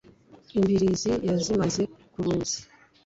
[0.57, 1.81] imbirizi yazimaze
[2.13, 2.59] mu ruzi.